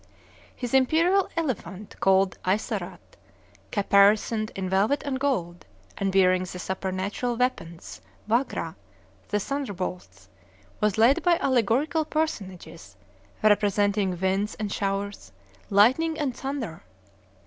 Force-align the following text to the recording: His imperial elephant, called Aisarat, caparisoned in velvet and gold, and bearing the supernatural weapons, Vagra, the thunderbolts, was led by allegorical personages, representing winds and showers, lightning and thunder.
His 0.55 0.73
imperial 0.73 1.29
elephant, 1.37 1.95
called 1.99 2.39
Aisarat, 2.43 3.17
caparisoned 3.71 4.49
in 4.55 4.67
velvet 4.67 5.03
and 5.05 5.19
gold, 5.19 5.67
and 5.95 6.11
bearing 6.11 6.41
the 6.41 6.57
supernatural 6.57 7.35
weapons, 7.35 8.01
Vagra, 8.27 8.73
the 9.29 9.39
thunderbolts, 9.39 10.27
was 10.79 10.97
led 10.97 11.21
by 11.21 11.37
allegorical 11.37 12.03
personages, 12.03 12.95
representing 13.43 14.19
winds 14.19 14.55
and 14.55 14.71
showers, 14.71 15.31
lightning 15.69 16.17
and 16.17 16.35
thunder. 16.35 16.81